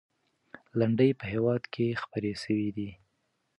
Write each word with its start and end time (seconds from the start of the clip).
لنډۍ 0.79 1.09
په 1.19 1.25
هېواد 1.33 1.63
کې 1.73 1.99
خپرې 2.01 2.31
سوي 2.43 2.69
دي. 2.77 2.89